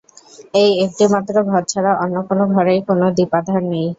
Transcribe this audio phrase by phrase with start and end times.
[0.55, 3.87] এই একটিমাত্র ঘর ছাড়া অন্য কোনো ঘরেই কোনো দীপাধার নেই।